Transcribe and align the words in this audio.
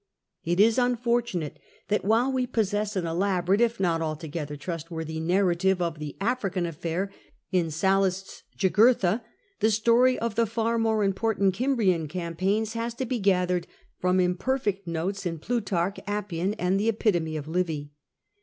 It 0.43 0.59
is 0.59 0.79
unfortunate 0.79 1.59
that 1.89 2.03
while 2.03 2.31
we 2.31 2.47
possess 2.47 2.95
an 2.95 3.05
elaborate 3.05 3.61
(if 3.61 3.79
not 3.79 4.01
altogether 4.01 4.57
trustworthy) 4.57 5.19
narrative 5.19 5.79
of 5.79 5.99
the 5.99 6.17
African 6.19 6.65
affair 6.65 7.11
in 7.51 7.69
Sallust's 7.69 8.41
Jugurtha, 8.57 9.23
the 9.59 9.69
story 9.69 10.17
of 10.17 10.33
the 10.33 10.47
far 10.47 10.79
more 10.79 11.03
important 11.03 11.55
Cimbrian 11.55 12.07
campaigns 12.09 12.73
has 12.73 12.95
to 12.95 13.05
be 13.05 13.19
gathered 13.19 13.67
from 13.99 14.19
imperfect 14.19 14.87
notes 14.87 15.27
in 15.27 15.37
Plutarch, 15.37 15.97
Appian, 16.07 16.55
and 16.55 16.79
the 16.79 16.89
Epitome 16.89 17.37
of 17.37 17.47
Livy. 17.47 17.91